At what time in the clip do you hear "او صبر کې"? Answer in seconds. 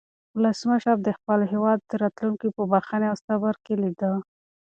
3.11-3.73